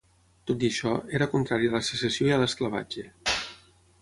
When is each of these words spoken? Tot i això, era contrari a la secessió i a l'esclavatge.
Tot 0.51 0.63
i 0.67 0.71
això, 0.71 0.93
era 1.19 1.27
contrari 1.35 1.71
a 1.73 1.75
la 1.75 1.83
secessió 1.91 2.29
i 2.31 2.35
a 2.39 2.43
l'esclavatge. 2.45 3.07